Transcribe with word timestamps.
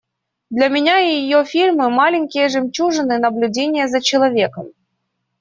Для 0.49 0.69
меня 0.69 0.97
ее 0.97 1.45
фильмы– 1.45 1.87
маленькие 1.91 2.49
жемчужины 2.49 3.19
наблюдения 3.19 3.87
за 3.87 4.01
человеком. 4.01 4.69